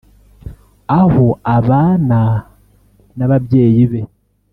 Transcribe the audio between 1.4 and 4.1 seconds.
abana n’ababyeyi be